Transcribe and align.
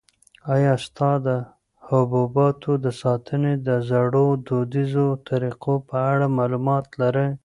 آیا 0.53 0.73
تاسو 0.97 1.19
د 1.27 1.27
حبوباتو 1.87 2.71
د 2.85 2.87
ساتنې 3.01 3.53
د 3.67 3.69
زړو 3.89 4.25
دودیزو 4.47 5.07
طریقو 5.29 5.75
په 5.89 5.97
اړه 6.11 6.25
معلومات 6.37 6.85
لرئ؟ 7.01 7.29